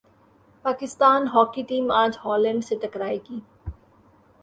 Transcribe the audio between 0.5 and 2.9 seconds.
Pakistan hockey team اج Holland سے